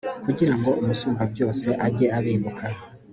kugira 0.25 0.53
ngo 0.57 0.69
umusumbabyose 0.81 1.67
ajye 1.85 2.07
abibuka 2.17 2.65